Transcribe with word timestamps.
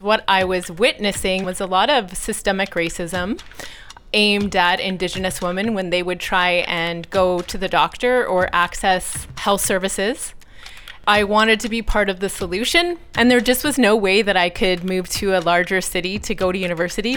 What 0.00 0.22
I 0.28 0.44
was 0.44 0.70
witnessing 0.70 1.44
was 1.44 1.60
a 1.60 1.66
lot 1.66 1.90
of 1.90 2.16
systemic 2.16 2.74
racism 2.74 3.40
aimed 4.12 4.54
at 4.54 4.78
Indigenous 4.78 5.42
women 5.42 5.74
when 5.74 5.90
they 5.90 6.04
would 6.04 6.20
try 6.20 6.62
and 6.68 7.10
go 7.10 7.40
to 7.40 7.58
the 7.58 7.66
doctor 7.66 8.24
or 8.24 8.48
access 8.52 9.26
health 9.38 9.60
services. 9.60 10.34
I 11.08 11.24
wanted 11.24 11.58
to 11.58 11.68
be 11.68 11.82
part 11.82 12.08
of 12.08 12.20
the 12.20 12.28
solution, 12.28 12.96
and 13.16 13.28
there 13.28 13.40
just 13.40 13.64
was 13.64 13.76
no 13.76 13.96
way 13.96 14.22
that 14.22 14.36
I 14.36 14.50
could 14.50 14.84
move 14.84 15.08
to 15.14 15.36
a 15.36 15.40
larger 15.40 15.80
city 15.80 16.20
to 16.20 16.32
go 16.32 16.52
to 16.52 16.58
university. 16.58 17.16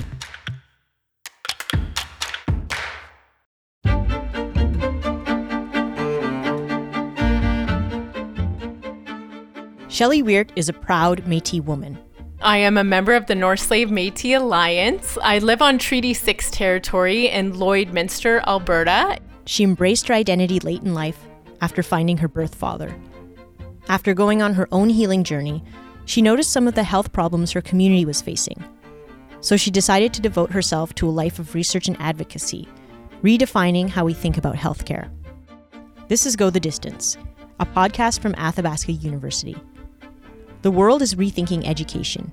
Shelley 9.87 10.23
Wiart 10.23 10.49
is 10.55 10.67
a 10.67 10.73
proud 10.73 11.25
Métis 11.25 11.63
woman. 11.63 11.99
I 12.43 12.57
am 12.57 12.75
a 12.75 12.83
member 12.83 13.13
of 13.13 13.27
the 13.27 13.35
North 13.35 13.59
Slave 13.59 13.89
Métis 13.89 14.37
Alliance. 14.37 15.15
I 15.21 15.37
live 15.37 15.61
on 15.61 15.77
Treaty 15.77 16.15
6 16.15 16.49
territory 16.49 17.27
in 17.27 17.53
Lloydminster, 17.53 18.43
Alberta. 18.47 19.19
She 19.45 19.63
embraced 19.63 20.07
her 20.07 20.15
identity 20.15 20.59
late 20.59 20.81
in 20.81 20.95
life 20.95 21.19
after 21.61 21.83
finding 21.83 22.17
her 22.17 22.27
birth 22.27 22.55
father. 22.55 22.95
After 23.89 24.15
going 24.15 24.41
on 24.41 24.55
her 24.55 24.67
own 24.71 24.89
healing 24.89 25.23
journey, 25.23 25.63
she 26.05 26.23
noticed 26.23 26.51
some 26.51 26.67
of 26.67 26.73
the 26.73 26.83
health 26.83 27.11
problems 27.11 27.51
her 27.51 27.61
community 27.61 28.05
was 28.05 28.23
facing. 28.23 28.57
So 29.41 29.55
she 29.55 29.69
decided 29.69 30.11
to 30.15 30.21
devote 30.21 30.49
herself 30.49 30.95
to 30.95 31.07
a 31.07 31.11
life 31.11 31.37
of 31.37 31.53
research 31.53 31.87
and 31.87 31.97
advocacy, 31.99 32.67
redefining 33.21 33.87
how 33.87 34.03
we 34.03 34.15
think 34.15 34.39
about 34.39 34.55
healthcare. 34.55 35.11
This 36.07 36.25
is 36.25 36.35
Go 36.35 36.49
the 36.49 36.59
Distance, 36.59 37.19
a 37.59 37.67
podcast 37.67 38.19
from 38.19 38.33
Athabasca 38.35 38.93
University. 38.93 39.55
The 40.61 40.71
world 40.71 41.01
is 41.01 41.15
rethinking 41.15 41.67
education, 41.67 42.31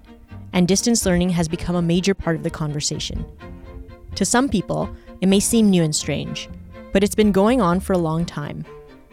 and 0.52 0.68
distance 0.68 1.06
learning 1.06 1.30
has 1.30 1.48
become 1.48 1.76
a 1.76 1.82
major 1.82 2.12
part 2.12 2.36
of 2.36 2.42
the 2.42 2.50
conversation. 2.50 3.24
To 4.16 4.24
some 4.26 4.50
people, 4.50 4.94
it 5.22 5.28
may 5.28 5.40
seem 5.40 5.70
new 5.70 5.82
and 5.82 5.96
strange, 5.96 6.48
but 6.92 7.02
it's 7.02 7.14
been 7.14 7.32
going 7.32 7.62
on 7.62 7.80
for 7.80 7.94
a 7.94 7.98
long 7.98 8.26
time, 8.26 8.66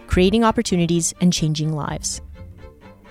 creating 0.08 0.44
opportunities 0.44 1.14
and 1.22 1.31
changing 1.31 1.72
lives. 1.72 2.22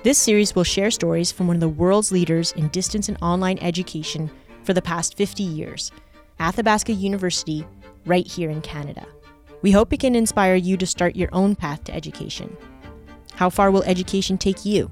This 0.02 0.18
series 0.18 0.54
will 0.54 0.64
share 0.64 0.90
stories 0.90 1.32
from 1.32 1.46
one 1.46 1.56
of 1.56 1.60
the 1.60 1.68
world's 1.70 2.12
leaders 2.12 2.52
in 2.52 2.68
distance 2.68 3.08
and 3.08 3.16
online 3.22 3.58
education 3.60 4.30
for 4.62 4.74
the 4.74 4.82
past 4.82 5.16
50 5.16 5.42
years, 5.42 5.90
Athabasca 6.38 6.92
University, 6.92 7.66
right 8.04 8.26
here 8.26 8.50
in 8.50 8.60
Canada. 8.60 9.06
We 9.62 9.70
hope 9.70 9.90
it 9.94 10.00
can 10.00 10.14
inspire 10.14 10.56
you 10.56 10.76
to 10.76 10.86
start 10.86 11.16
your 11.16 11.30
own 11.32 11.56
path 11.56 11.84
to 11.84 11.94
education. 11.94 12.54
How 13.36 13.48
far 13.48 13.70
will 13.70 13.82
education 13.84 14.36
take 14.36 14.66
you? 14.66 14.90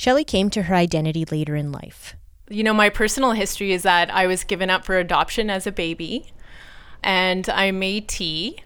Shelley 0.00 0.24
came 0.24 0.48
to 0.48 0.62
her 0.62 0.74
identity 0.74 1.26
later 1.26 1.54
in 1.54 1.72
life. 1.72 2.16
You 2.48 2.62
know, 2.62 2.72
my 2.72 2.88
personal 2.88 3.32
history 3.32 3.72
is 3.72 3.82
that 3.82 4.10
I 4.10 4.26
was 4.26 4.44
given 4.44 4.70
up 4.70 4.82
for 4.82 4.96
adoption 4.96 5.50
as 5.50 5.66
a 5.66 5.72
baby, 5.72 6.32
and 7.04 7.46
I'm 7.50 7.82
Métis. 7.82 8.60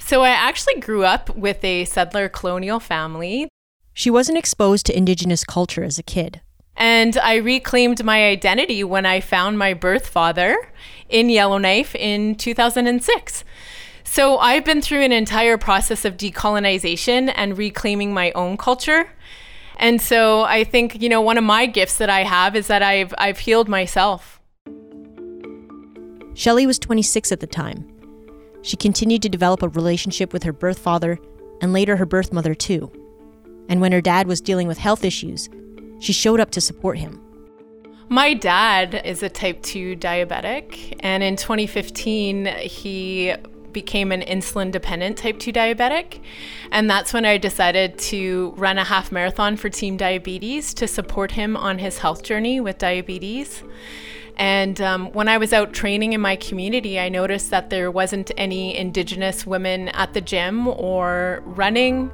So 0.00 0.22
I 0.22 0.30
actually 0.30 0.80
grew 0.80 1.04
up 1.04 1.36
with 1.36 1.62
a 1.62 1.84
settler 1.84 2.28
colonial 2.28 2.80
family. 2.80 3.48
She 3.94 4.10
wasn't 4.10 4.38
exposed 4.38 4.84
to 4.86 4.98
Indigenous 4.98 5.44
culture 5.44 5.84
as 5.84 6.00
a 6.00 6.02
kid. 6.02 6.40
And 6.76 7.16
I 7.18 7.36
reclaimed 7.36 8.02
my 8.02 8.26
identity 8.26 8.82
when 8.82 9.06
I 9.06 9.20
found 9.20 9.60
my 9.60 9.74
birth 9.74 10.08
father 10.08 10.56
in 11.08 11.30
Yellowknife 11.30 11.94
in 11.94 12.34
2006. 12.34 13.44
So 14.02 14.38
I've 14.38 14.64
been 14.64 14.82
through 14.82 15.02
an 15.02 15.12
entire 15.12 15.56
process 15.56 16.04
of 16.04 16.16
decolonization 16.16 17.32
and 17.36 17.56
reclaiming 17.56 18.12
my 18.12 18.32
own 18.32 18.56
culture. 18.56 19.10
And 19.82 20.00
so 20.00 20.42
I 20.42 20.62
think, 20.62 21.02
you 21.02 21.08
know, 21.08 21.20
one 21.20 21.36
of 21.36 21.42
my 21.42 21.66
gifts 21.66 21.98
that 21.98 22.08
I 22.08 22.22
have 22.22 22.54
is 22.54 22.68
that 22.68 22.84
I've 22.84 23.12
I've 23.18 23.40
healed 23.40 23.68
myself. 23.68 24.40
Shelley 26.34 26.68
was 26.68 26.78
26 26.78 27.32
at 27.32 27.40
the 27.40 27.48
time. 27.48 27.88
She 28.62 28.76
continued 28.76 29.22
to 29.22 29.28
develop 29.28 29.60
a 29.60 29.68
relationship 29.68 30.32
with 30.32 30.44
her 30.44 30.52
birth 30.52 30.78
father 30.78 31.18
and 31.60 31.72
later 31.72 31.96
her 31.96 32.06
birth 32.06 32.32
mother 32.32 32.54
too. 32.54 32.92
And 33.68 33.80
when 33.80 33.90
her 33.90 34.00
dad 34.00 34.28
was 34.28 34.40
dealing 34.40 34.68
with 34.68 34.78
health 34.78 35.04
issues, 35.04 35.50
she 35.98 36.12
showed 36.12 36.38
up 36.38 36.52
to 36.52 36.60
support 36.60 36.96
him. 36.96 37.20
My 38.08 38.34
dad 38.34 39.02
is 39.04 39.22
a 39.24 39.28
type 39.28 39.62
2 39.62 39.96
diabetic, 39.96 40.96
and 41.00 41.24
in 41.24 41.34
2015, 41.34 42.46
he 42.46 43.34
became 43.72 44.12
an 44.12 44.20
insulin 44.22 44.70
dependent 44.70 45.18
type 45.18 45.38
2 45.38 45.52
diabetic. 45.52 46.20
And 46.70 46.88
that's 46.88 47.12
when 47.12 47.24
I 47.24 47.38
decided 47.38 47.98
to 47.98 48.54
run 48.56 48.78
a 48.78 48.84
half 48.84 49.12
marathon 49.12 49.56
for 49.56 49.68
Team 49.68 49.96
Diabetes 49.96 50.74
to 50.74 50.86
support 50.86 51.32
him 51.32 51.56
on 51.56 51.78
his 51.78 51.98
health 51.98 52.22
journey 52.22 52.60
with 52.60 52.78
diabetes. 52.78 53.62
And 54.36 54.80
um, 54.80 55.12
when 55.12 55.28
I 55.28 55.38
was 55.38 55.52
out 55.52 55.72
training 55.72 56.14
in 56.14 56.20
my 56.20 56.36
community, 56.36 56.98
I 56.98 57.08
noticed 57.08 57.50
that 57.50 57.70
there 57.70 57.90
wasn't 57.90 58.30
any 58.36 58.76
Indigenous 58.76 59.46
women 59.46 59.88
at 59.88 60.14
the 60.14 60.20
gym 60.20 60.68
or 60.68 61.42
running. 61.44 62.10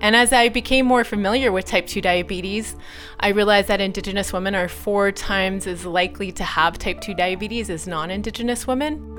And 0.00 0.16
as 0.16 0.32
I 0.32 0.48
became 0.48 0.86
more 0.86 1.04
familiar 1.04 1.52
with 1.52 1.66
type 1.66 1.86
2 1.86 2.00
diabetes, 2.00 2.76
I 3.18 3.28
realized 3.28 3.68
that 3.68 3.80
Indigenous 3.80 4.32
women 4.32 4.54
are 4.54 4.68
four 4.68 5.12
times 5.12 5.66
as 5.66 5.84
likely 5.84 6.32
to 6.32 6.44
have 6.44 6.78
type 6.78 7.00
2 7.00 7.14
diabetes 7.14 7.68
as 7.68 7.86
non 7.86 8.10
Indigenous 8.10 8.66
women. 8.66 9.09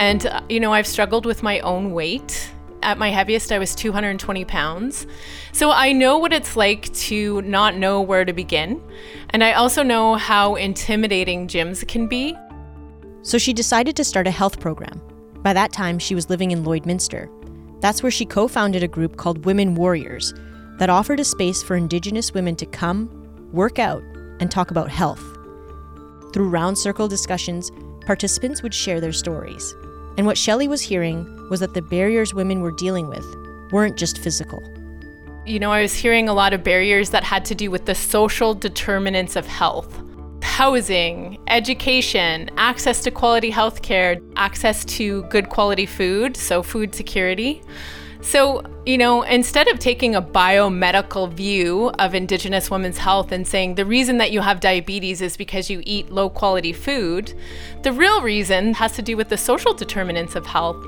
And, 0.00 0.24
uh, 0.24 0.40
you 0.48 0.60
know, 0.60 0.72
I've 0.72 0.86
struggled 0.86 1.26
with 1.26 1.42
my 1.42 1.60
own 1.60 1.92
weight. 1.92 2.50
At 2.82 2.96
my 2.96 3.10
heaviest, 3.10 3.52
I 3.52 3.58
was 3.58 3.74
220 3.74 4.46
pounds. 4.46 5.06
So 5.52 5.70
I 5.70 5.92
know 5.92 6.16
what 6.16 6.32
it's 6.32 6.56
like 6.56 6.90
to 6.94 7.42
not 7.42 7.76
know 7.76 8.00
where 8.00 8.24
to 8.24 8.32
begin. 8.32 8.82
And 9.28 9.44
I 9.44 9.52
also 9.52 9.82
know 9.82 10.14
how 10.14 10.54
intimidating 10.54 11.46
gyms 11.46 11.86
can 11.86 12.08
be. 12.08 12.34
So 13.20 13.36
she 13.36 13.52
decided 13.52 13.94
to 13.96 14.04
start 14.04 14.26
a 14.26 14.30
health 14.30 14.58
program. 14.58 15.02
By 15.42 15.52
that 15.52 15.70
time, 15.70 15.98
she 15.98 16.14
was 16.14 16.30
living 16.30 16.50
in 16.50 16.64
Lloydminster. 16.64 17.28
That's 17.82 18.02
where 18.02 18.10
she 18.10 18.24
co 18.24 18.48
founded 18.48 18.82
a 18.82 18.88
group 18.88 19.18
called 19.18 19.44
Women 19.44 19.74
Warriors 19.74 20.32
that 20.78 20.88
offered 20.88 21.20
a 21.20 21.24
space 21.24 21.62
for 21.62 21.76
Indigenous 21.76 22.32
women 22.32 22.56
to 22.56 22.64
come, 22.64 23.10
work 23.52 23.78
out, 23.78 24.02
and 24.40 24.50
talk 24.50 24.70
about 24.70 24.88
health. 24.88 25.22
Through 26.32 26.48
round 26.48 26.78
circle 26.78 27.06
discussions, 27.06 27.70
participants 28.06 28.62
would 28.62 28.72
share 28.72 28.98
their 29.02 29.12
stories. 29.12 29.74
And 30.20 30.26
what 30.26 30.36
Shelley 30.36 30.68
was 30.68 30.82
hearing 30.82 31.48
was 31.48 31.60
that 31.60 31.72
the 31.72 31.80
barriers 31.80 32.34
women 32.34 32.60
were 32.60 32.72
dealing 32.72 33.08
with 33.08 33.24
weren't 33.72 33.96
just 33.96 34.18
physical. 34.18 34.62
You 35.46 35.58
know, 35.58 35.72
I 35.72 35.80
was 35.80 35.94
hearing 35.94 36.28
a 36.28 36.34
lot 36.34 36.52
of 36.52 36.62
barriers 36.62 37.08
that 37.08 37.24
had 37.24 37.42
to 37.46 37.54
do 37.54 37.70
with 37.70 37.86
the 37.86 37.94
social 37.94 38.52
determinants 38.52 39.34
of 39.34 39.46
health 39.46 39.98
housing, 40.42 41.38
education, 41.46 42.50
access 42.58 43.02
to 43.04 43.10
quality 43.10 43.48
health 43.48 43.80
care, 43.80 44.20
access 44.36 44.84
to 44.84 45.22
good 45.30 45.48
quality 45.48 45.86
food, 45.86 46.36
so 46.36 46.62
food 46.62 46.94
security. 46.94 47.62
So, 48.22 48.62
you 48.84 48.98
know, 48.98 49.22
instead 49.22 49.66
of 49.68 49.78
taking 49.78 50.14
a 50.14 50.20
biomedical 50.20 51.32
view 51.32 51.90
of 51.98 52.14
Indigenous 52.14 52.70
women's 52.70 52.98
health 52.98 53.32
and 53.32 53.46
saying 53.46 53.76
the 53.76 53.86
reason 53.86 54.18
that 54.18 54.30
you 54.30 54.42
have 54.42 54.60
diabetes 54.60 55.22
is 55.22 55.38
because 55.38 55.70
you 55.70 55.82
eat 55.84 56.10
low 56.10 56.28
quality 56.28 56.74
food, 56.74 57.32
the 57.82 57.92
real 57.92 58.20
reason 58.20 58.74
has 58.74 58.92
to 58.92 59.02
do 59.02 59.16
with 59.16 59.30
the 59.30 59.38
social 59.38 59.72
determinants 59.72 60.36
of 60.36 60.44
health. 60.44 60.84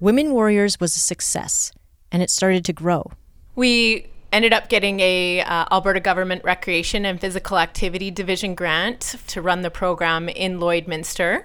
Women 0.00 0.32
Warriors 0.32 0.80
was 0.80 0.96
a 0.96 1.00
success, 1.00 1.72
and 2.10 2.22
it 2.22 2.28
started 2.28 2.64
to 2.66 2.72
grow. 2.72 3.12
We 3.54 4.08
ended 4.32 4.52
up 4.52 4.68
getting 4.68 4.98
a 4.98 5.40
uh, 5.42 5.66
Alberta 5.70 6.00
Government 6.00 6.42
Recreation 6.42 7.06
and 7.06 7.20
Physical 7.20 7.56
Activity 7.56 8.10
Division 8.10 8.56
grant 8.56 9.14
to 9.28 9.40
run 9.40 9.62
the 9.62 9.70
program 9.70 10.28
in 10.28 10.58
Lloydminster. 10.58 11.44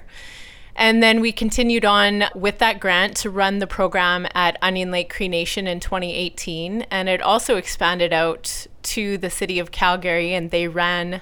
And 0.75 1.03
then 1.03 1.19
we 1.19 1.31
continued 1.31 1.83
on 1.83 2.25
with 2.35 2.59
that 2.59 2.79
grant 2.79 3.17
to 3.17 3.29
run 3.29 3.59
the 3.59 3.67
program 3.67 4.27
at 4.33 4.57
Onion 4.61 4.91
Lake 4.91 5.13
Cree 5.13 5.27
Nation 5.27 5.67
in 5.67 5.79
2018. 5.79 6.83
And 6.83 7.09
it 7.09 7.21
also 7.21 7.57
expanded 7.57 8.13
out 8.13 8.67
to 8.83 9.17
the 9.17 9.29
city 9.29 9.59
of 9.59 9.71
Calgary, 9.71 10.33
and 10.33 10.51
they 10.51 10.67
ran 10.67 11.21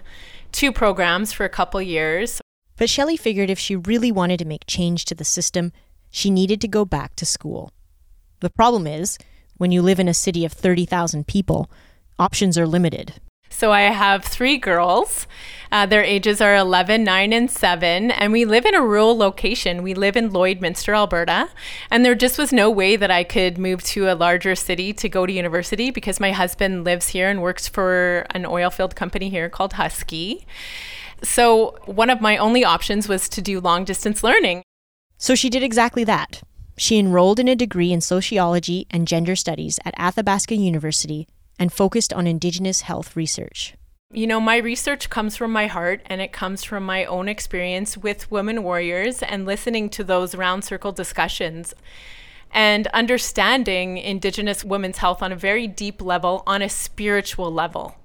two 0.52 0.72
programs 0.72 1.34
for 1.34 1.46
a 1.46 1.50
couple 1.50 1.82
years. 1.82 2.40
But 2.78 2.90
Shelley 2.90 3.18
figured 3.18 3.50
if 3.50 3.60
she 3.60 3.76
really 3.76 4.12
wanted 4.12 4.38
to 4.40 4.46
make 4.46 4.68
change 4.68 5.06
to 5.06 5.16
the 5.16 5.26
system, 5.26 5.72
she 6.10 6.30
needed 6.30 6.62
to 6.62 6.68
go 6.68 6.86
back 6.86 7.16
to 7.16 7.26
school. 7.26 7.72
The 8.40 8.52
problem 8.52 8.86
is, 8.86 9.18
when 9.58 9.72
you 9.72 9.82
live 9.82 10.00
in 10.00 10.08
a 10.08 10.14
city 10.14 10.46
of 10.46 10.54
30,000 10.54 11.26
people, 11.26 11.72
options 12.20 12.58
are 12.58 12.68
limited. 12.68 13.14
So 13.50 13.72
I 13.72 13.82
have 13.82 14.24
three 14.24 14.58
girls. 14.58 15.28
Uh, 15.72 15.86
their 15.86 16.04
ages 16.04 16.40
are 16.42 16.56
11, 16.56 17.04
9, 17.04 17.34
and 17.34 17.52
7. 17.52 18.12
And 18.12 18.32
we 18.32 18.46
live 18.46 18.66
in 18.66 18.76
a 18.76 18.82
rural 18.82 19.18
location. 19.18 19.84
We 19.84 19.94
live 19.94 20.16
in 20.16 20.30
Lloydminster, 20.30 20.96
Alberta. 20.96 21.50
And 21.92 22.06
there 22.06 22.16
just 22.16 22.38
was 22.38 22.54
no 22.54 22.70
way 22.70 22.96
that 22.96 23.12
I 23.12 23.24
could 23.24 23.58
move 23.58 23.84
to 23.86 24.10
a 24.10 24.16
larger 24.16 24.56
city 24.56 24.94
to 24.94 25.10
go 25.10 25.26
to 25.26 25.34
university 25.34 25.92
because 25.92 26.20
my 26.20 26.32
husband 26.32 26.84
lives 26.84 27.10
here 27.10 27.30
and 27.30 27.42
works 27.42 27.68
for 27.68 28.26
an 28.32 28.46
oil 28.46 28.70
field 28.70 28.96
company 28.96 29.30
here 29.30 29.50
called 29.50 29.74
Husky. 29.74 30.46
So 31.24 31.78
one 31.86 32.10
of 32.10 32.22
my 32.22 32.38
only 32.38 32.64
options 32.64 33.08
was 33.08 33.28
to 33.30 33.42
do 33.42 33.60
long 33.60 33.84
distance 33.84 34.24
learning. 34.24 34.64
So 35.18 35.36
she 35.36 35.50
did 35.50 35.64
exactly 35.64 36.04
that. 36.04 36.42
She 36.78 37.00
enrolled 37.00 37.40
in 37.40 37.48
a 37.48 37.56
degree 37.56 37.92
in 37.92 38.02
sociology 38.02 38.86
and 38.92 39.08
gender 39.08 39.36
studies 39.36 39.80
at 39.84 39.96
Athabasca 39.98 40.56
University 40.56 41.28
and 41.60 41.72
focused 41.72 42.14
on 42.14 42.28
Indigenous 42.28 42.82
health 42.82 43.16
research. 43.16 43.76
You 44.12 44.26
know, 44.26 44.40
my 44.40 44.58
research 44.58 45.10
comes 45.10 45.36
from 45.36 45.52
my 45.52 45.68
heart 45.68 46.02
and 46.06 46.22
it 46.22 46.32
comes 46.32 46.64
from 46.64 46.86
my 46.86 47.04
own 47.06 47.28
experience 47.28 47.98
with 47.98 48.32
women 48.32 48.64
warriors 48.64 49.22
and 49.22 49.46
listening 49.46 49.90
to 49.90 50.04
those 50.04 50.34
round 50.34 50.64
circle 50.64 50.94
discussions 50.94 51.74
and 52.52 52.88
understanding 52.88 53.98
Indigenous 53.98 54.64
women's 54.64 55.00
health 55.00 55.22
on 55.22 55.34
a 55.34 55.36
very 55.36 55.68
deep 55.68 56.02
level, 56.02 56.44
on 56.48 56.62
a 56.62 56.70
spiritual 56.70 57.52
level. 57.52 57.96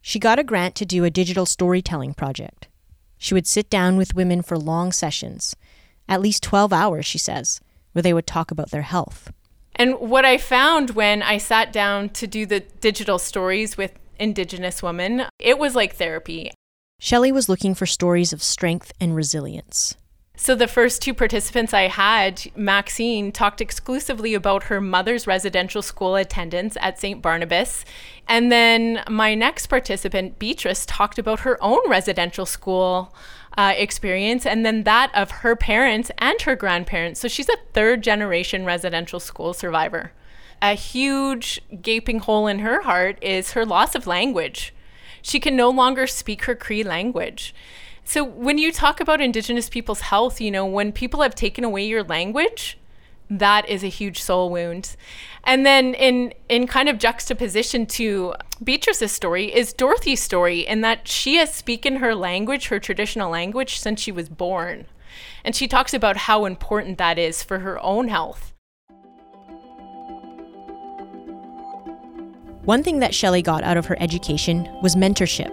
She 0.00 0.18
got 0.18 0.40
a 0.40 0.44
grant 0.44 0.74
to 0.76 0.86
do 0.86 1.04
a 1.04 1.10
digital 1.10 1.46
storytelling 1.46 2.14
project. 2.14 2.66
She 3.16 3.34
would 3.34 3.46
sit 3.46 3.70
down 3.70 3.96
with 3.96 4.16
women 4.16 4.42
for 4.42 4.58
long 4.58 4.90
sessions, 4.90 5.54
at 6.08 6.20
least 6.20 6.42
12 6.42 6.72
hours, 6.72 7.06
she 7.06 7.18
says, 7.18 7.60
where 7.92 8.02
they 8.02 8.12
would 8.12 8.26
talk 8.26 8.50
about 8.50 8.72
their 8.72 8.82
health. 8.82 9.32
And 9.76 9.98
what 9.98 10.24
I 10.24 10.38
found 10.38 10.90
when 10.90 11.22
I 11.22 11.38
sat 11.38 11.72
down 11.72 12.10
to 12.10 12.26
do 12.26 12.46
the 12.46 12.60
digital 12.60 13.18
stories 13.18 13.76
with 13.76 13.98
Indigenous 14.18 14.82
women, 14.82 15.24
it 15.38 15.58
was 15.58 15.74
like 15.74 15.96
therapy. 15.96 16.52
Shelley 17.00 17.32
was 17.32 17.48
looking 17.48 17.74
for 17.74 17.86
stories 17.86 18.32
of 18.32 18.42
strength 18.42 18.92
and 19.00 19.16
resilience. 19.16 19.96
So 20.36 20.54
the 20.54 20.66
first 20.66 21.02
two 21.02 21.14
participants 21.14 21.74
I 21.74 21.82
had, 21.82 22.50
Maxine, 22.56 23.32
talked 23.32 23.60
exclusively 23.60 24.34
about 24.34 24.64
her 24.64 24.80
mother's 24.80 25.26
residential 25.26 25.82
school 25.82 26.16
attendance 26.16 26.76
at 26.80 26.98
St. 26.98 27.20
Barnabas. 27.22 27.84
And 28.26 28.50
then 28.50 29.02
my 29.08 29.34
next 29.34 29.66
participant, 29.66 30.38
Beatrice, 30.38 30.86
talked 30.86 31.18
about 31.18 31.40
her 31.40 31.62
own 31.62 31.78
residential 31.88 32.46
school 32.46 33.14
uh, 33.56 33.74
experience 33.76 34.46
and 34.46 34.64
then 34.64 34.84
that 34.84 35.10
of 35.14 35.30
her 35.30 35.54
parents 35.54 36.10
and 36.18 36.40
her 36.42 36.56
grandparents. 36.56 37.20
So 37.20 37.28
she's 37.28 37.48
a 37.48 37.56
third 37.72 38.02
generation 38.02 38.64
residential 38.64 39.20
school 39.20 39.52
survivor. 39.52 40.12
A 40.60 40.74
huge 40.74 41.60
gaping 41.80 42.20
hole 42.20 42.46
in 42.46 42.60
her 42.60 42.82
heart 42.82 43.18
is 43.22 43.52
her 43.52 43.66
loss 43.66 43.94
of 43.94 44.06
language. 44.06 44.72
She 45.20 45.40
can 45.40 45.56
no 45.56 45.70
longer 45.70 46.06
speak 46.06 46.44
her 46.44 46.54
Cree 46.54 46.82
language. 46.82 47.54
So 48.04 48.24
when 48.24 48.58
you 48.58 48.72
talk 48.72 49.00
about 49.00 49.20
Indigenous 49.20 49.68
people's 49.68 50.02
health, 50.02 50.40
you 50.40 50.50
know, 50.50 50.66
when 50.66 50.92
people 50.92 51.22
have 51.22 51.34
taken 51.34 51.64
away 51.64 51.84
your 51.84 52.02
language, 52.02 52.78
that 53.38 53.68
is 53.68 53.82
a 53.82 53.88
huge 53.88 54.20
soul 54.20 54.50
wound. 54.50 54.96
And 55.44 55.64
then 55.64 55.94
in 55.94 56.32
in 56.48 56.66
kind 56.66 56.88
of 56.88 56.98
juxtaposition 56.98 57.86
to 57.86 58.34
Beatrice's 58.62 59.12
story 59.12 59.54
is 59.54 59.72
Dorothy's 59.72 60.20
story 60.20 60.60
in 60.60 60.82
that 60.82 61.08
she 61.08 61.36
has 61.36 61.52
spoken 61.52 61.96
her 61.96 62.14
language, 62.14 62.68
her 62.68 62.78
traditional 62.78 63.30
language, 63.30 63.78
since 63.78 64.00
she 64.00 64.12
was 64.12 64.28
born. 64.28 64.86
And 65.44 65.56
she 65.56 65.68
talks 65.68 65.92
about 65.94 66.16
how 66.16 66.44
important 66.44 66.98
that 66.98 67.18
is 67.18 67.42
for 67.42 67.60
her 67.60 67.82
own 67.82 68.08
health. 68.08 68.52
One 72.64 72.84
thing 72.84 73.00
that 73.00 73.14
Shelley 73.14 73.42
got 73.42 73.64
out 73.64 73.76
of 73.76 73.86
her 73.86 73.96
education 74.00 74.68
was 74.82 74.94
mentorship. 74.94 75.52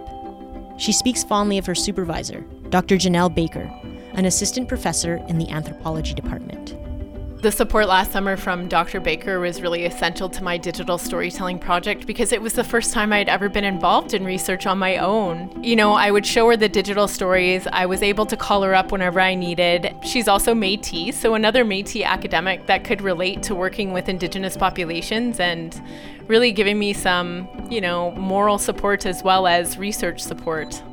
She 0.80 0.94
speaks 0.94 1.24
fondly 1.24 1.58
of 1.58 1.66
her 1.66 1.76
supervisor, 1.76 2.42
Dr. 2.70 2.96
Janelle 2.96 3.34
Baker, 3.34 3.70
an 4.14 4.26
assistant 4.26 4.70
professor 4.70 5.16
in 5.28 5.40
the 5.40 5.50
anthropology 5.50 6.14
department. 6.14 6.79
The 7.42 7.54
support 7.54 7.88
last 7.88 8.12
summer 8.12 8.36
from 8.36 8.68
Dr. 8.68 9.00
Baker 9.00 9.40
was 9.40 9.62
really 9.62 9.86
essential 9.86 10.28
to 10.28 10.44
my 10.44 10.58
digital 10.58 10.98
storytelling 10.98 11.58
project 11.58 12.06
because 12.06 12.34
it 12.34 12.42
was 12.42 12.52
the 12.52 12.66
first 12.66 12.94
time 12.94 13.14
I'd 13.14 13.30
ever 13.30 13.48
been 13.48 13.64
involved 13.64 14.14
in 14.14 14.26
research 14.26 14.68
on 14.68 14.78
my 14.78 14.98
own. 14.98 15.64
You 15.64 15.78
know, 15.78 15.94
I 15.94 16.12
would 16.12 16.26
show 16.26 16.50
her 16.50 16.58
the 16.58 16.68
digital 16.68 17.08
stories. 17.08 17.66
I 17.72 17.86
was 17.86 18.04
able 18.04 18.26
to 18.26 18.36
call 18.36 18.64
her 18.64 18.76
up 18.76 18.92
whenever 18.92 19.22
I 19.22 19.36
needed. 19.36 19.96
She's 20.04 20.28
also 20.28 20.54
Métis, 20.54 21.14
so 21.14 21.34
another 21.34 21.64
Métis 21.64 22.04
academic 22.04 22.66
that 22.66 22.84
could 22.84 23.02
relate 23.02 23.42
to 23.44 23.56
working 23.56 23.94
with 23.94 24.10
indigenous 24.10 24.58
populations 24.58 25.40
and 25.40 25.82
really 26.28 26.52
giving 26.52 26.78
me 26.78 26.92
some, 26.92 27.48
you 27.70 27.80
know, 27.80 28.12
moral 28.12 28.58
support 28.58 29.06
as 29.06 29.24
well 29.24 29.48
as 29.48 29.78
research 29.78 30.20
support. 30.20 30.84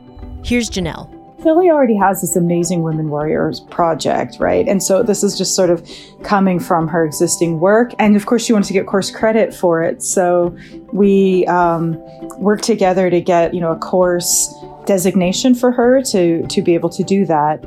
Here's 0.45 0.71
Janelle. 0.71 1.16
Shelley 1.43 1.71
already 1.71 1.97
has 1.97 2.23
this 2.23 2.35
amazing 2.35 2.83
Women 2.83 3.09
Warriors 3.11 3.61
project, 3.61 4.39
right? 4.41 4.67
And 4.67 4.83
so 4.83 5.03
this 5.03 5.23
is 5.23 5.37
just 5.37 5.55
sort 5.55 5.71
of 5.71 5.89
coming 6.23 6.59
from 6.59 6.89
her 6.89 7.05
existing 7.05 7.61
work. 7.61 7.93
And 7.99 8.17
of 8.17 8.27
course, 8.27 8.45
she 8.45 8.53
wants 8.53 8.69
to 8.69 8.75
get 8.75 8.87
course 8.87 9.11
credit 9.11 9.55
for 9.55 9.83
it. 9.83 10.03
So 10.03 10.57
we 10.93 11.47
um, 11.47 11.99
worked 12.39 12.65
together 12.65 13.11
to 13.11 13.21
get, 13.21 13.55
you 13.55 13.61
know, 13.61 13.71
a 13.71 13.79
course 13.79 14.53
designation 14.87 15.55
for 15.55 15.71
her 15.73 16.03
to, 16.03 16.47
to 16.47 16.63
be 16.63 16.75
able 16.75 16.91
to 16.91 17.05
do 17.05 17.27
that. 17.27 17.65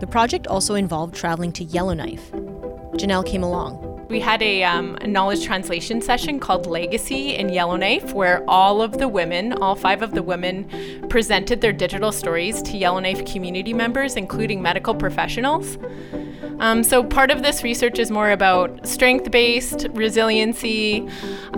The 0.00 0.06
project 0.06 0.46
also 0.46 0.74
involved 0.74 1.14
traveling 1.14 1.52
to 1.52 1.64
Yellowknife. 1.64 2.32
Janelle 2.96 3.24
came 3.24 3.42
along. 3.42 3.85
We 4.08 4.20
had 4.20 4.40
a, 4.40 4.62
um, 4.62 4.96
a, 5.00 5.06
knowledge 5.06 5.44
translation 5.44 6.00
session 6.00 6.38
called 6.38 6.66
Legacy 6.66 7.34
in 7.34 7.48
Yellowknife, 7.48 8.12
where 8.12 8.48
all 8.48 8.80
of 8.80 8.98
the 8.98 9.08
women, 9.08 9.52
all 9.54 9.74
five 9.74 10.00
of 10.00 10.12
the 10.12 10.22
women, 10.22 11.08
presented 11.08 11.60
their 11.60 11.72
digital 11.72 12.12
stories 12.12 12.62
to 12.62 12.76
Yellowknife 12.76 13.24
community 13.24 13.74
members, 13.74 14.14
including 14.14 14.62
medical 14.62 14.94
professionals. 14.94 15.76
Um, 16.60 16.84
so, 16.84 17.02
part 17.02 17.32
of 17.32 17.42
this 17.42 17.64
research 17.64 17.98
is 17.98 18.12
more 18.12 18.30
about 18.30 18.86
strength 18.86 19.30
based 19.32 19.88
resiliency, 19.90 21.06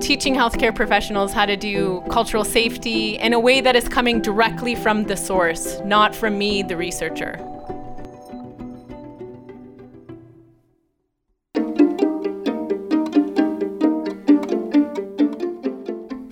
teaching 0.01 0.35
healthcare 0.35 0.75
professionals 0.75 1.35
how 1.35 1.45
to 1.45 1.57
do 1.57 2.03
cultural 2.11 2.45
safety 2.45 3.19
in 3.19 3.35
a 3.35 3.39
way 3.39 3.61
that 3.61 3.77
is 3.77 3.89
coming 3.89 4.23
directly 4.23 4.75
from 4.75 5.05
the 5.05 5.17
source, 5.17 5.81
not 5.85 6.15
from 6.15 6.39
me, 6.39 6.63
the 6.63 6.79
researcher. 6.79 7.39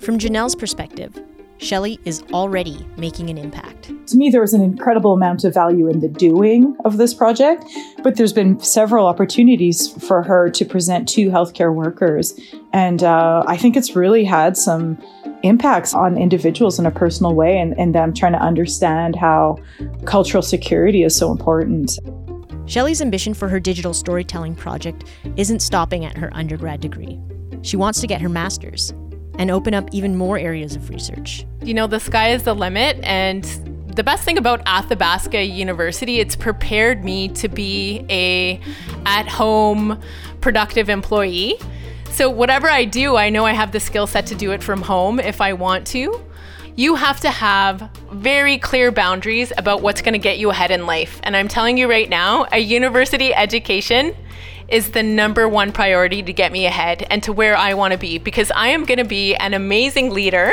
From 0.07 0.17
Janelle's 0.17 0.55
perspective, 0.55 1.21
Shelley 1.57 1.99
is 2.05 2.23
already 2.31 2.87
making 2.95 3.29
an 3.29 3.37
impact. 3.37 3.91
To 4.07 4.15
me, 4.15 4.29
there 4.29 4.39
was 4.39 4.53
an 4.53 4.61
incredible 4.61 5.11
amount 5.11 5.43
of 5.43 5.53
value 5.53 5.89
in 5.89 5.99
the 5.99 6.07
doing 6.07 6.77
of 6.85 6.95
this 6.95 7.13
project, 7.13 7.65
but 8.03 8.15
there's 8.15 8.31
been 8.31 8.57
several 8.61 9.05
opportunities 9.05 9.91
for 10.07 10.23
her 10.23 10.49
to 10.49 10.63
present 10.63 11.09
to 11.09 11.27
healthcare 11.27 11.75
workers. 11.75 12.39
And 12.71 13.03
uh, 13.03 13.43
I 13.47 13.57
think 13.57 13.75
it's 13.75 13.97
really 13.97 14.23
had 14.23 14.55
some 14.55 14.97
impacts 15.43 15.93
on 15.93 16.17
individuals 16.17 16.79
in 16.79 16.85
a 16.85 16.91
personal 16.91 17.35
way 17.35 17.59
and, 17.59 17.77
and 17.77 17.93
them 17.93 18.13
trying 18.13 18.31
to 18.31 18.39
understand 18.39 19.17
how 19.17 19.57
cultural 20.05 20.41
security 20.41 21.03
is 21.03 21.17
so 21.17 21.33
important. 21.33 21.99
Shelley's 22.65 23.01
ambition 23.01 23.33
for 23.33 23.49
her 23.49 23.59
digital 23.59 23.93
storytelling 23.93 24.55
project 24.55 25.03
isn't 25.35 25.59
stopping 25.59 26.05
at 26.05 26.15
her 26.15 26.29
undergrad 26.31 26.79
degree. 26.79 27.19
She 27.61 27.75
wants 27.75 27.99
to 27.99 28.07
get 28.07 28.21
her 28.21 28.29
master's 28.29 28.93
and 29.37 29.51
open 29.51 29.73
up 29.73 29.89
even 29.91 30.15
more 30.15 30.37
areas 30.37 30.75
of 30.75 30.89
research. 30.89 31.45
You 31.61 31.73
know, 31.73 31.87
the 31.87 31.99
sky 31.99 32.31
is 32.31 32.43
the 32.43 32.53
limit, 32.53 32.97
and 33.03 33.43
the 33.95 34.03
best 34.03 34.23
thing 34.23 34.37
about 34.37 34.61
Athabasca 34.65 35.43
University, 35.43 36.19
it's 36.19 36.35
prepared 36.35 37.03
me 37.03 37.29
to 37.29 37.47
be 37.47 38.05
a 38.09 38.59
at-home 39.05 39.99
productive 40.41 40.89
employee. 40.89 41.55
So 42.11 42.29
whatever 42.29 42.69
I 42.69 42.85
do, 42.85 43.15
I 43.15 43.29
know 43.29 43.45
I 43.45 43.53
have 43.53 43.71
the 43.71 43.79
skill 43.79 44.07
set 44.07 44.27
to 44.27 44.35
do 44.35 44.51
it 44.51 44.61
from 44.63 44.81
home 44.81 45.19
if 45.19 45.41
I 45.41 45.53
want 45.53 45.87
to. 45.87 46.23
You 46.75 46.93
have 46.93 47.19
to 47.21 47.31
have 47.31 47.89
very 48.11 48.59
clear 48.59 48.91
boundaries 48.91 49.51
about 49.57 49.81
what's 49.81 50.01
going 50.01 50.13
to 50.13 50.19
get 50.19 50.37
you 50.37 50.51
ahead 50.51 50.69
in 50.69 50.85
life. 50.85 51.19
And 51.23 51.35
I'm 51.35 51.47
telling 51.47 51.75
you 51.75 51.89
right 51.89 52.07
now, 52.07 52.45
a 52.51 52.59
university 52.59 53.33
education 53.33 54.15
is 54.69 54.91
the 54.91 55.03
number 55.03 55.47
one 55.47 55.71
priority 55.71 56.21
to 56.21 56.33
get 56.33 56.51
me 56.51 56.65
ahead 56.65 57.05
and 57.09 57.23
to 57.23 57.31
where 57.31 57.55
I 57.55 57.73
want 57.73 57.93
to 57.93 57.97
be 57.97 58.17
because 58.17 58.51
I 58.51 58.69
am 58.69 58.85
going 58.85 58.97
to 58.97 59.05
be 59.05 59.35
an 59.35 59.53
amazing 59.53 60.11
leader 60.11 60.51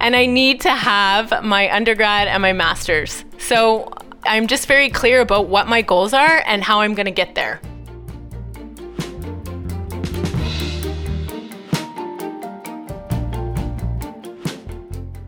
and 0.00 0.16
I 0.16 0.26
need 0.26 0.60
to 0.62 0.70
have 0.70 1.44
my 1.44 1.72
undergrad 1.72 2.28
and 2.28 2.40
my 2.40 2.52
master's. 2.52 3.24
So 3.38 3.92
I'm 4.24 4.46
just 4.46 4.66
very 4.66 4.88
clear 4.88 5.20
about 5.20 5.48
what 5.48 5.68
my 5.68 5.82
goals 5.82 6.14
are 6.14 6.42
and 6.46 6.62
how 6.62 6.80
I'm 6.80 6.94
going 6.94 7.06
to 7.06 7.12
get 7.12 7.34
there. 7.34 7.60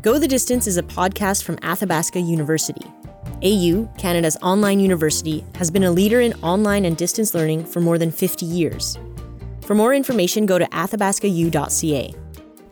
Go 0.03 0.21
the 0.21 0.29
Distance 0.29 0.69
is 0.69 0.77
a 0.77 0.85
podcast 0.85 1.43
from 1.43 1.59
Athabasca 1.63 2.21
University. 2.21 2.87
AU, 3.43 3.89
Canada's 3.99 4.37
online 4.43 4.81
university, 4.81 5.45
has 5.57 5.71
been 5.71 5.85
a 5.85 5.91
leader 5.91 6.21
in 6.21 6.33
online 6.43 6.85
and 6.85 6.97
distance 6.97 7.35
learning 7.35 7.65
for 7.65 7.81
more 7.81 7.99
than 7.99 8.11
50 8.11 8.47
years. 8.47 8.99
For 9.63 9.75
more 9.75 9.93
information, 9.93 10.47
go 10.47 10.59
to 10.59 10.67
athabascau.ca. 10.67 12.15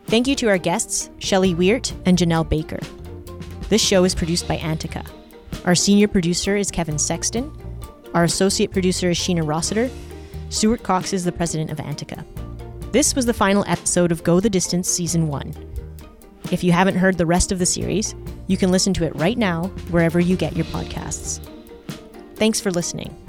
Thank 0.07 0.27
you 0.27 0.35
to 0.37 0.49
our 0.49 0.59
guests, 0.59 1.11
Shelley 1.19 1.55
Wiart 1.55 1.93
and 2.07 2.17
Janelle 2.17 2.49
Baker. 2.49 2.79
This 3.69 3.83
show 3.83 4.05
is 4.05 4.15
produced 4.15 4.47
by 4.47 4.59
Antica. 4.59 5.05
Our 5.65 5.75
senior 5.75 6.09
producer 6.09 6.57
is 6.57 6.71
Kevin 6.71 6.99
Sexton. 6.99 7.51
Our 8.15 8.25
associate 8.25 8.71
producer 8.71 9.11
is 9.11 9.19
Sheena 9.19 9.47
Rossiter. 9.47 9.91
Stuart 10.51 10.83
Coxe 10.83 11.13
is 11.13 11.25
the 11.25 11.33
president 11.33 11.71
of 11.71 11.81
Antica. 11.81 12.25
This 12.93 13.17
was 13.17 13.27
the 13.27 13.35
final 13.35 13.65
episode 13.67 14.13
of 14.13 14.23
Go 14.23 14.39
the 14.39 14.51
Distance 14.51 14.89
Season 14.89 15.27
1. 15.27 15.53
If 16.53 16.63
you 16.63 16.71
haven't 16.71 16.97
heard 16.97 17.19
the 17.19 17.27
rest 17.27 17.51
of 17.51 17.59
the 17.59 17.67
series, 17.67 18.15
you 18.47 18.57
can 18.57 18.71
listen 18.71 18.95
to 18.95 19.05
it 19.05 19.15
right 19.17 19.39
now 19.39 19.65
wherever 19.91 20.21
you 20.21 20.37
get 20.37 20.57
your 20.57 20.67
podcasts. 20.67 21.41
Thanks 22.37 22.61
for 22.61 22.71
listening. 22.71 23.24